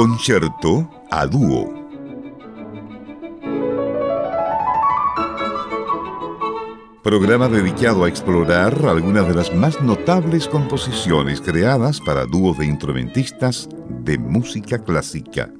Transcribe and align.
Concierto 0.00 0.88
a 1.10 1.26
dúo. 1.26 1.74
Programa 7.02 7.48
dedicado 7.48 8.04
a 8.04 8.08
explorar 8.08 8.82
algunas 8.86 9.28
de 9.28 9.34
las 9.34 9.54
más 9.54 9.82
notables 9.82 10.48
composiciones 10.48 11.42
creadas 11.42 12.00
para 12.00 12.24
dúos 12.24 12.56
de 12.56 12.64
instrumentistas 12.64 13.68
de 13.90 14.16
música 14.16 14.82
clásica. 14.82 15.52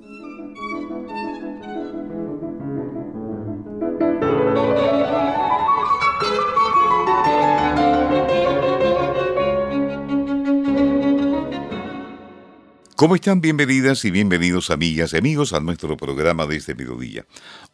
¿Cómo 13.01 13.15
están? 13.15 13.41
Bienvenidas 13.41 14.05
y 14.05 14.11
bienvenidos 14.11 14.69
amigas 14.69 15.15
y 15.15 15.17
amigos 15.17 15.55
a 15.55 15.61
nuestro 15.61 15.97
programa 15.97 16.45
de 16.45 16.57
este 16.57 16.75
mediodía. 16.75 17.25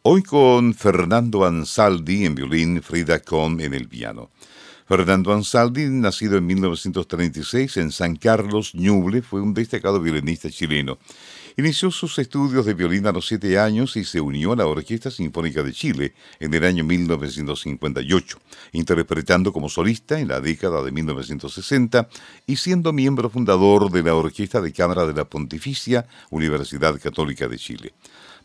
Hoy 0.01 0.23
con 0.23 0.73
Fernando 0.73 1.43
Ansaldi 1.43 2.23
en 2.23 2.33
violín, 2.33 2.81
Frida 2.81 3.19
Kohn 3.19 3.59
en 3.59 3.73
el 3.73 3.89
piano. 3.89 4.29
Fernando 4.87 5.33
Ansaldi, 5.33 5.89
nacido 5.89 6.37
en 6.37 6.45
1936 6.45 7.75
en 7.75 7.91
San 7.91 8.15
Carlos, 8.15 8.73
Ñuble, 8.73 9.21
fue 9.21 9.41
un 9.41 9.53
destacado 9.53 9.99
violinista 9.99 10.49
chileno. 10.49 10.97
Inició 11.59 11.89
sus 11.89 12.19
estudios 12.19 12.67
de 12.67 12.75
violín 12.75 13.07
a 13.07 13.11
los 13.11 13.25
siete 13.25 13.57
años 13.57 13.97
y 13.97 14.03
se 14.03 14.21
unió 14.21 14.53
a 14.53 14.55
la 14.55 14.67
Orquesta 14.67 15.09
Sinfónica 15.09 15.63
de 15.63 15.73
Chile 15.73 16.13
en 16.39 16.53
el 16.53 16.63
año 16.63 16.83
1958, 16.83 18.37
interpretando 18.73 19.51
como 19.51 19.67
solista 19.67 20.19
en 20.19 20.27
la 20.27 20.39
década 20.39 20.83
de 20.83 20.91
1960 20.91 22.09
y 22.45 22.57
siendo 22.57 22.93
miembro 22.93 23.31
fundador 23.31 23.91
de 23.91 24.03
la 24.03 24.13
Orquesta 24.13 24.61
de 24.61 24.71
Cámara 24.71 25.07
de 25.07 25.15
la 25.15 25.25
Pontificia 25.25 26.05
Universidad 26.29 27.01
Católica 27.01 27.47
de 27.47 27.57
Chile. 27.57 27.93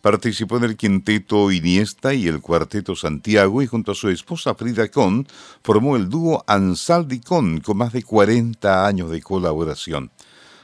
Participó 0.00 0.56
en 0.56 0.64
el 0.64 0.78
quinteto 0.78 1.52
Iniesta 1.52 2.14
y 2.14 2.28
el 2.28 2.40
cuarteto 2.40 2.96
Santiago 2.96 3.60
y 3.60 3.66
junto 3.66 3.92
a 3.92 3.94
su 3.94 4.08
esposa 4.08 4.54
Frida 4.54 4.88
Kohn 4.88 5.28
formó 5.62 5.96
el 5.96 6.08
dúo 6.08 6.44
Ansaldi 6.46 7.20
Kohn 7.20 7.60
con 7.60 7.76
más 7.76 7.92
de 7.92 8.04
40 8.04 8.86
años 8.86 9.10
de 9.10 9.20
colaboración. 9.20 10.10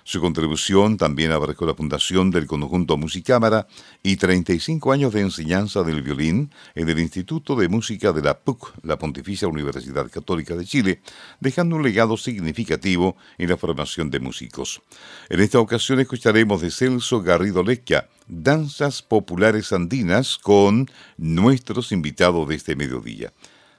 Su 0.08 0.22
contribución 0.22 0.96
también 0.96 1.32
abarcó 1.32 1.66
la 1.66 1.74
fundación 1.74 2.30
del 2.30 2.46
conjunto 2.46 2.96
Musicámara 2.96 3.68
y 4.02 4.16
35 4.16 4.90
años 4.90 5.12
de 5.12 5.20
enseñanza 5.20 5.82
del 5.82 6.00
violín 6.00 6.50
en 6.74 6.88
el 6.88 6.98
Instituto 6.98 7.54
de 7.56 7.68
Música 7.68 8.14
de 8.14 8.22
la 8.22 8.38
PUC, 8.38 8.72
la 8.84 8.98
Pontificia 8.98 9.48
Universidad 9.48 10.10
Católica 10.10 10.56
de 10.56 10.64
Chile, 10.64 11.02
dejando 11.40 11.76
un 11.76 11.82
legado 11.82 12.16
significativo 12.16 13.18
en 13.36 13.50
la 13.50 13.58
formación 13.58 14.08
de 14.08 14.18
músicos. 14.18 14.80
En 15.28 15.40
esta 15.40 15.60
ocasión 15.60 16.00
escucharemos 16.00 16.62
de 16.62 16.70
Celso 16.70 17.20
Garrido 17.20 17.62
Lecca, 17.62 18.08
Danzas 18.26 19.02
Populares 19.02 19.74
Andinas 19.74 20.38
con 20.38 20.90
nuestros 21.18 21.92
invitados 21.92 22.48
de 22.48 22.54
este 22.54 22.76
mediodía. 22.76 23.34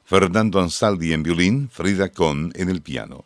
Fernando 0.06 0.62
Ansaldi 0.62 1.12
en 1.12 1.24
violín, 1.24 1.70
Frida 1.72 2.10
Kohn 2.10 2.52
en 2.54 2.70
el 2.70 2.84
piano. 2.84 3.26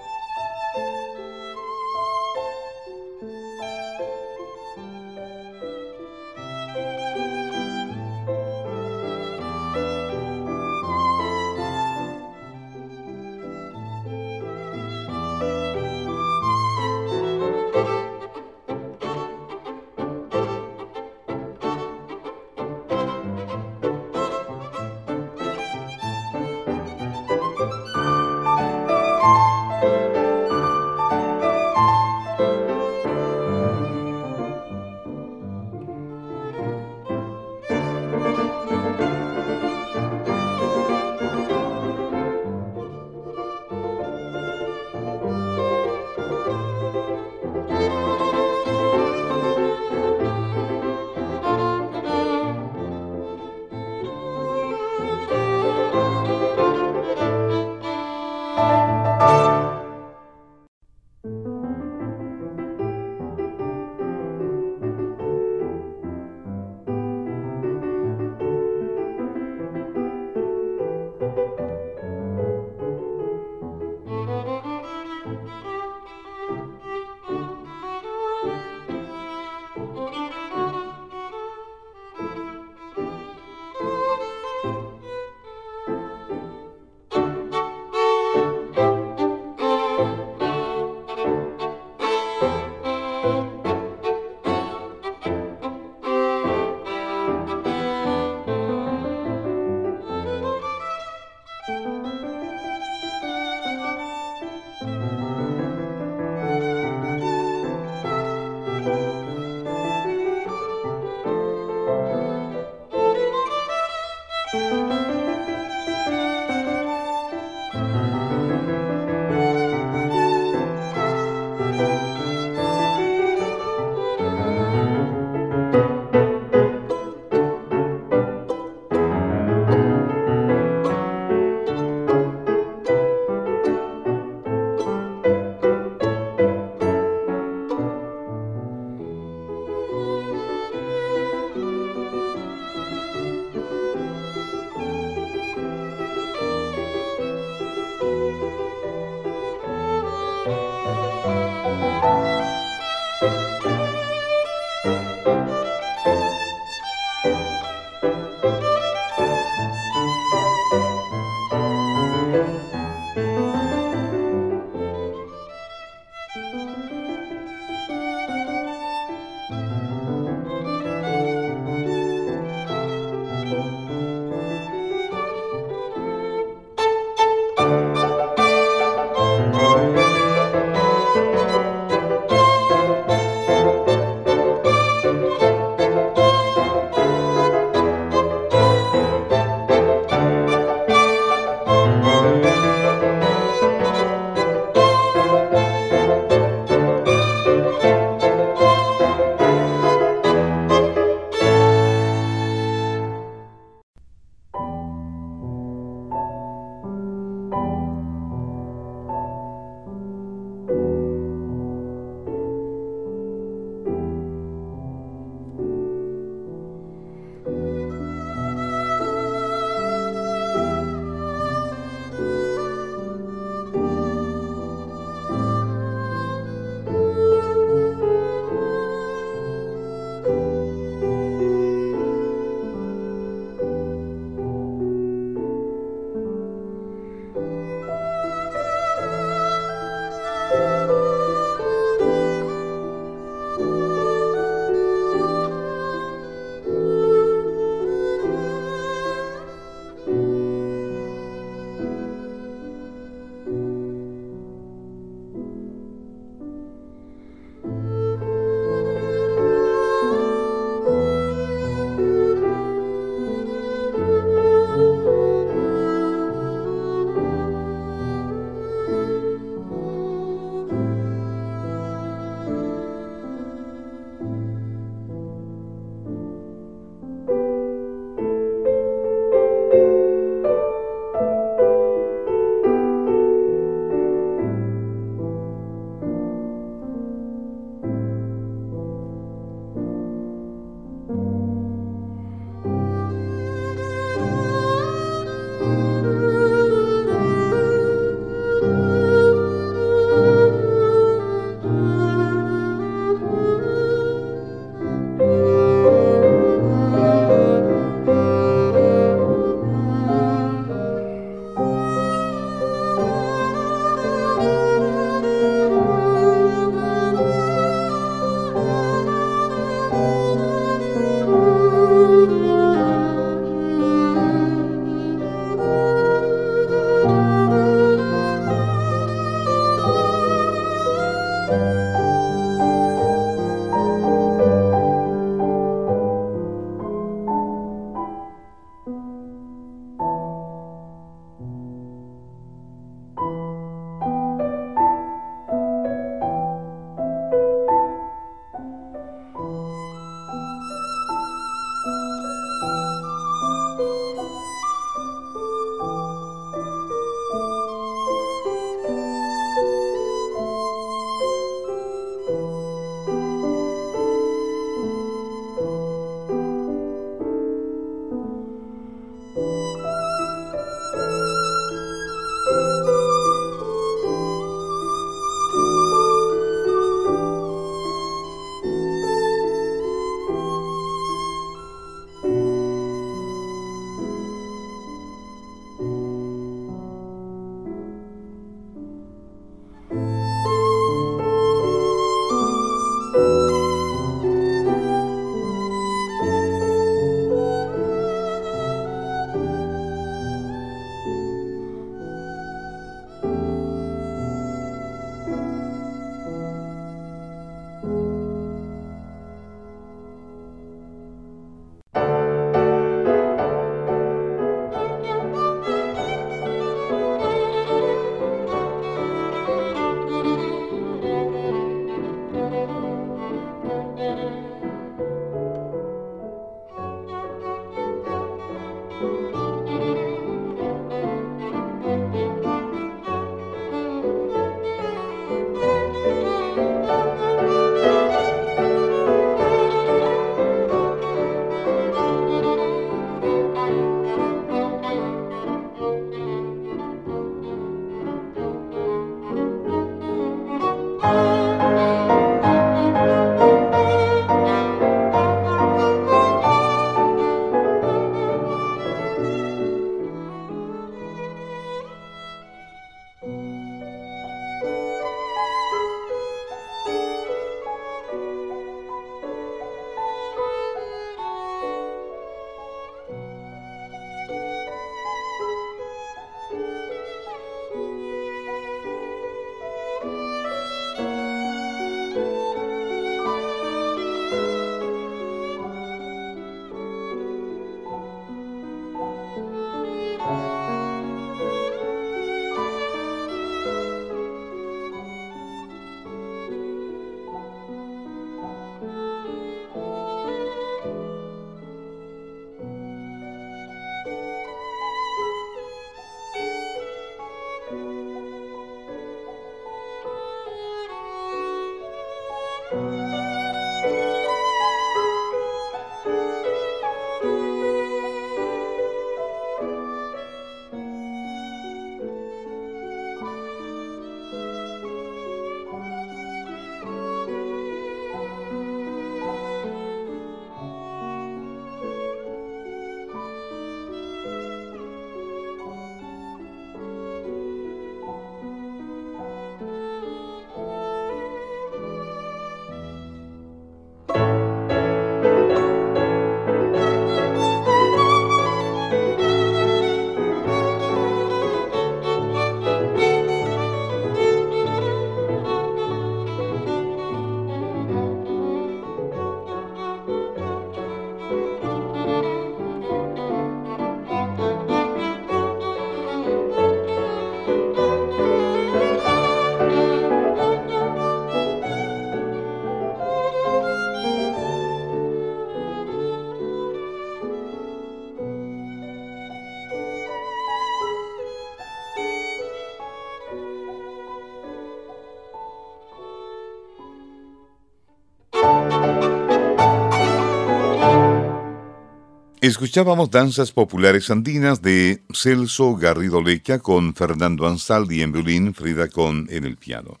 Escuchábamos 592.42 593.08
danzas 593.08 593.52
populares 593.52 594.10
andinas 594.10 594.60
de 594.62 595.04
Celso 595.14 595.76
Garrido 595.76 596.20
Leca 596.20 596.58
con 596.58 596.92
Fernando 596.92 597.46
Ansaldi 597.46 598.02
en 598.02 598.10
violín, 598.10 598.52
Frida 598.52 598.88
Kohn 598.88 599.28
en 599.30 599.44
el 599.44 599.56
piano. 599.56 600.00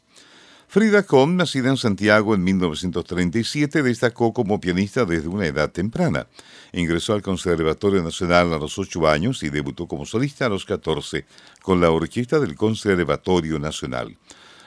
Frida 0.66 1.04
Kohn, 1.04 1.36
nacida 1.36 1.70
en 1.70 1.76
Santiago 1.76 2.34
en 2.34 2.42
1937, 2.42 3.84
destacó 3.84 4.32
como 4.32 4.60
pianista 4.60 5.04
desde 5.04 5.28
una 5.28 5.46
edad 5.46 5.70
temprana. 5.70 6.26
Ingresó 6.72 7.12
al 7.12 7.22
Conservatorio 7.22 8.02
Nacional 8.02 8.52
a 8.52 8.58
los 8.58 8.76
8 8.76 9.06
años 9.06 9.44
y 9.44 9.48
debutó 9.48 9.86
como 9.86 10.04
solista 10.04 10.46
a 10.46 10.48
los 10.48 10.64
14 10.64 11.24
con 11.62 11.80
la 11.80 11.92
orquesta 11.92 12.40
del 12.40 12.56
Conservatorio 12.56 13.60
Nacional. 13.60 14.16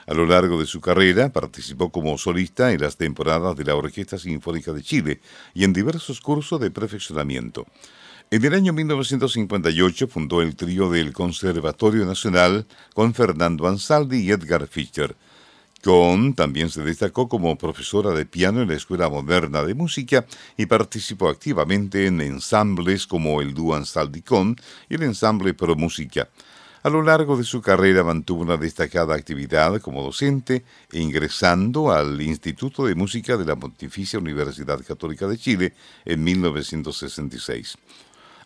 A 0.07 0.13
lo 0.13 0.25
largo 0.25 0.59
de 0.59 0.67
su 0.67 0.81
carrera 0.81 1.29
participó 1.29 1.91
como 1.91 2.17
solista 2.17 2.71
en 2.71 2.81
las 2.81 2.97
temporadas 2.97 3.55
de 3.55 3.63
la 3.63 3.75
Orquesta 3.75 4.19
Sinfónica 4.19 4.71
de 4.71 4.83
Chile 4.83 5.21
y 5.53 5.63
en 5.63 5.74
diversos 5.74 6.21
cursos 6.21 6.59
de 6.59 6.69
perfeccionamiento. 6.69 7.65
En 8.29 8.43
el 8.43 8.53
año 8.53 8.74
1958 8.74 10.07
fundó 10.07 10.41
el 10.41 10.55
trío 10.55 10.89
del 10.89 11.13
Conservatorio 11.13 12.05
Nacional 12.05 12.65
con 12.93 13.13
Fernando 13.13 13.67
Ansaldi 13.67 14.17
y 14.17 14.31
Edgar 14.31 14.67
Fischer. 14.67 15.15
Kohn 15.83 16.33
también 16.33 16.69
se 16.71 16.81
destacó 16.81 17.29
como 17.29 17.55
profesora 17.57 18.12
de 18.12 18.25
piano 18.25 18.63
en 18.63 18.69
la 18.69 18.75
Escuela 18.75 19.07
Moderna 19.07 19.62
de 19.62 19.75
Música 19.75 20.25
y 20.57 20.65
participó 20.65 21.29
activamente 21.29 22.07
en 22.07 22.21
ensambles 22.21 23.05
como 23.05 23.39
el 23.41 23.53
dúo 23.53 23.75
Ansaldi-Kohn 23.75 24.55
y 24.89 24.95
el 24.95 25.03
ensamble 25.03 25.53
Pro 25.53 25.75
Música. 25.75 26.27
A 26.86 26.89
lo 26.92 27.01
largo 27.01 27.36
de 27.36 27.44
su 27.44 27.63
carrera 27.63 28.04
mantuvo 28.04 28.44
una 28.44 28.58
destacada 28.58 29.15
actividad 29.15 29.82
como 29.82 30.04
docente, 30.04 30.63
ingresando 30.92 31.92
al 31.92 32.22
Instituto 32.22 32.86
de 32.86 32.94
Música 32.94 33.38
de 33.38 33.46
la 33.46 33.56
Pontificia 33.56 34.20
Universidad 34.20 34.80
Católica 34.86 35.25
de 35.27 35.36
Chile 35.36 35.74
en 36.06 36.24
1966. 36.24 37.80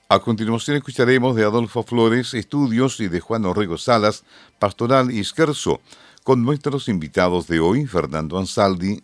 A 0.07 0.19
continuación 0.19 0.77
escucharemos 0.77 1.35
de 1.35 1.43
Adolfo 1.43 1.83
Flores 1.83 2.33
Estudios 2.33 3.01
y 3.01 3.09
de 3.09 3.19
Juan 3.19 3.43
Orrego 3.43 3.77
Salas 3.77 4.23
Pastoral 4.57 5.11
y 5.11 5.21
Scherzo, 5.21 5.81
con 6.23 6.41
nuestros 6.41 6.87
invitados 6.87 7.45
de 7.47 7.59
hoy, 7.59 7.87
Fernando 7.87 8.39
Ansaldi 8.39 9.03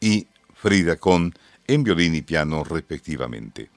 y 0.00 0.26
Frida 0.52 0.96
Kohn, 0.96 1.32
en 1.66 1.82
violín 1.82 2.14
y 2.14 2.20
piano 2.20 2.62
respectivamente. 2.62 3.70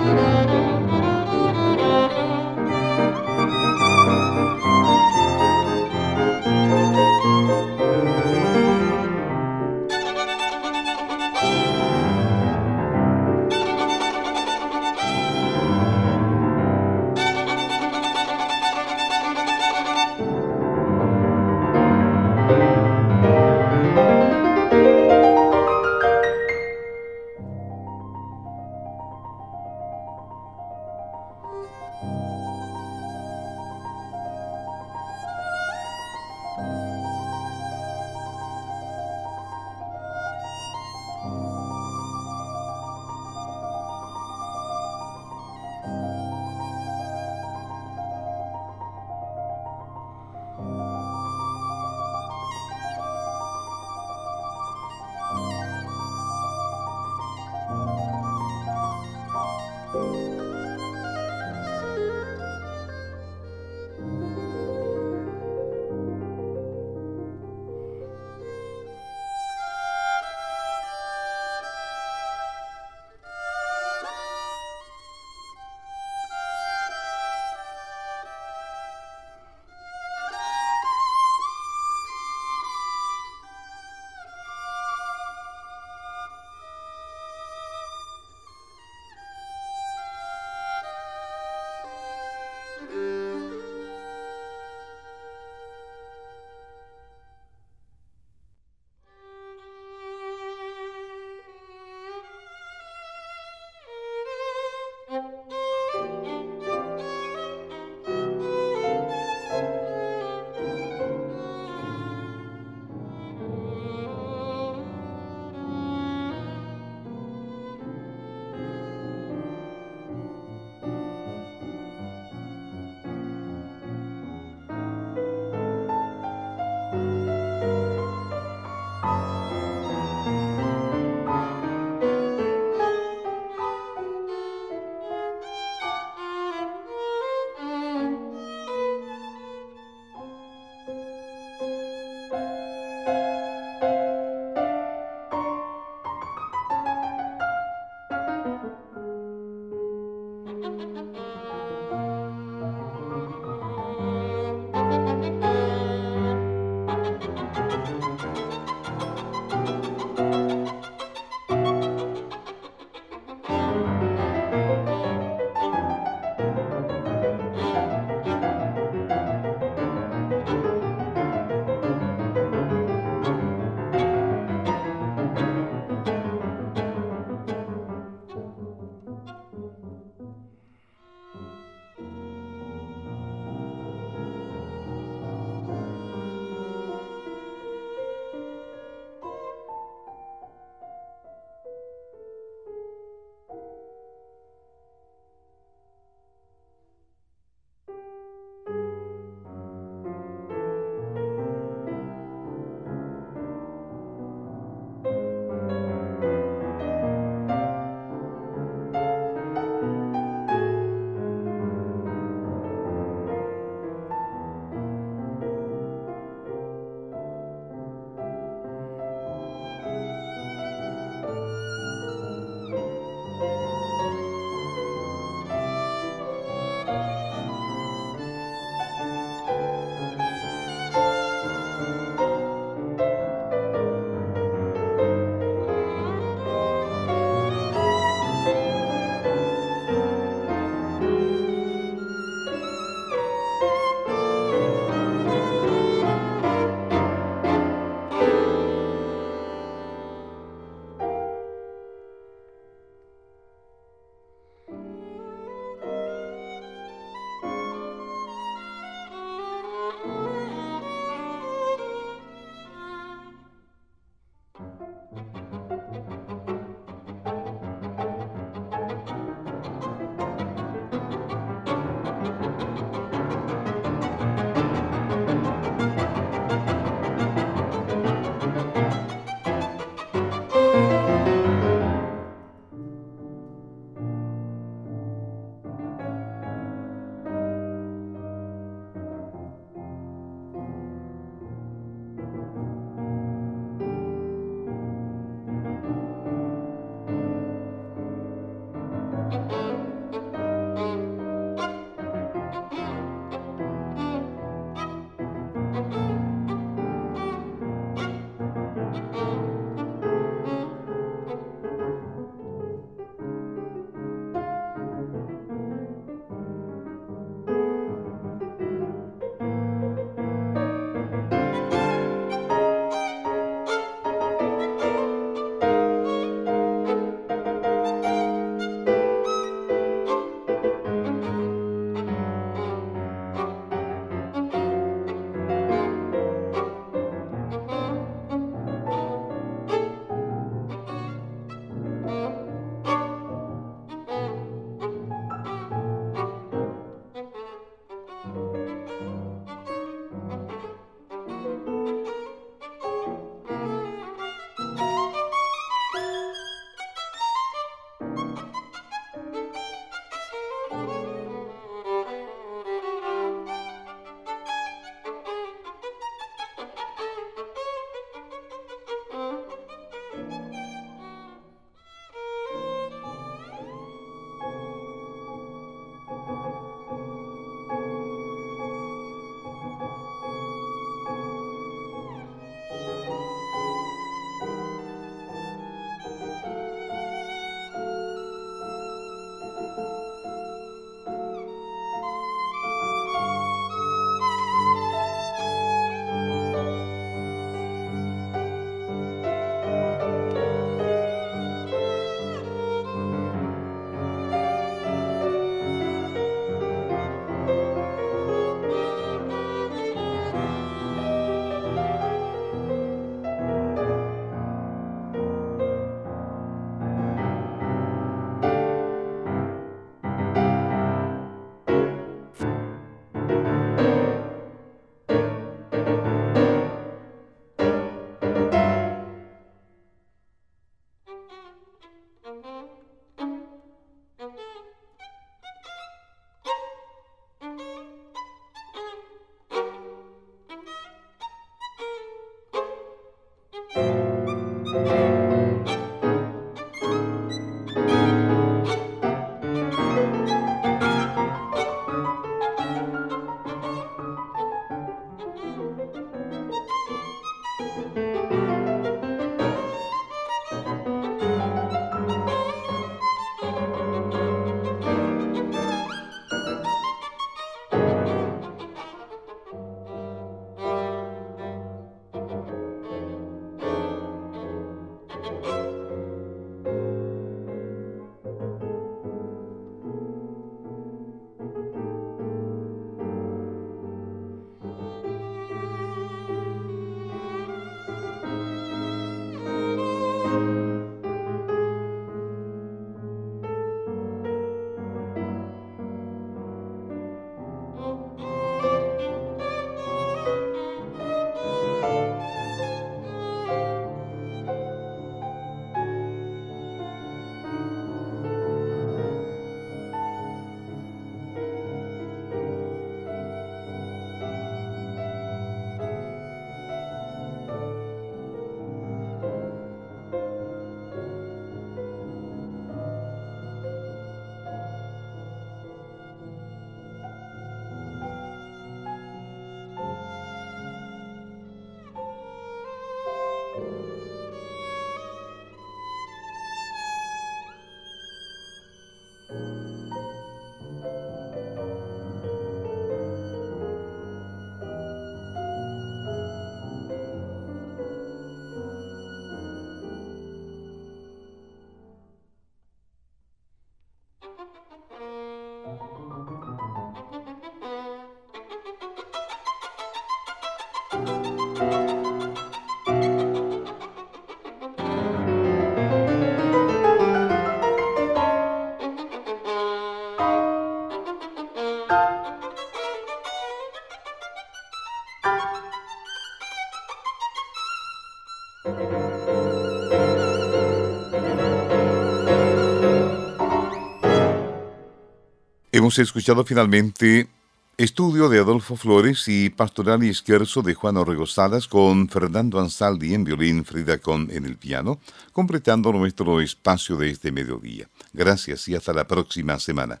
Hemos 585.76 585.98
escuchado 585.98 586.42
finalmente 586.42 587.28
estudio 587.76 588.30
de 588.30 588.38
Adolfo 588.38 588.76
Flores 588.76 589.28
y 589.28 589.50
Pastoral 589.50 590.02
y 590.04 590.08
Esquerzo 590.08 590.62
de 590.62 590.72
Juan 590.72 590.96
Orregosadas 590.96 591.68
con 591.68 592.08
Fernando 592.08 592.58
Ansaldi 592.58 593.12
en 593.12 593.24
violín, 593.24 593.62
Frida 593.62 593.98
Con 593.98 594.30
en 594.30 594.46
el 594.46 594.56
piano, 594.56 594.98
completando 595.32 595.92
nuestro 595.92 596.40
espacio 596.40 596.96
de 596.96 597.10
este 597.10 597.30
mediodía. 597.30 597.90
Gracias 598.14 598.66
y 598.68 598.74
hasta 598.74 598.94
la 598.94 599.06
próxima 599.06 599.58
semana. 599.58 600.00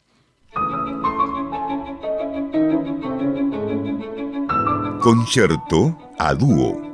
Concierto 5.02 5.98
a 6.18 6.32
dúo. 6.32 6.85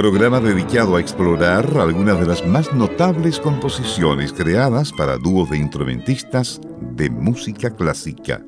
Programa 0.00 0.40
dedicado 0.40 0.96
a 0.96 1.00
explorar 1.00 1.76
algunas 1.76 2.18
de 2.18 2.26
las 2.26 2.46
más 2.46 2.72
notables 2.72 3.38
composiciones 3.38 4.32
creadas 4.32 4.92
para 4.92 5.18
dúos 5.18 5.50
de 5.50 5.58
instrumentistas 5.58 6.58
de 6.96 7.10
música 7.10 7.68
clásica. 7.68 8.42